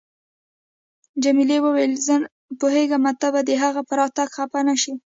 جميلې 1.23 1.57
وويل: 1.63 1.93
زه 2.05 2.15
پوهیږم 2.59 3.03
ته 3.21 3.27
به 3.33 3.41
د 3.47 3.51
هغې 3.61 3.81
په 3.87 3.93
راتګ 3.99 4.29
خفه 4.35 4.59
نه 4.67 4.75
شې. 4.81 4.93